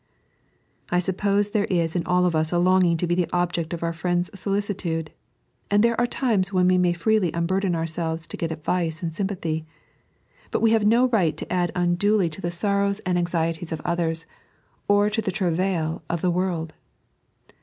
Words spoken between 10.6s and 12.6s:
we have no right to add unduly to the